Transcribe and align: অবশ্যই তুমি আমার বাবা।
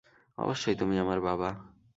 অবশ্যই 0.37 0.75
তুমি 0.75 0.95
আমার 0.99 1.19
বাবা। 1.21 1.49